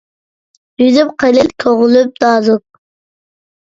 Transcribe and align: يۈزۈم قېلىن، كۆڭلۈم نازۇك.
يۈزۈم 0.83 1.11
قېلىن، 1.23 1.53
كۆڭلۈم 1.65 2.11
نازۇك. 2.25 2.85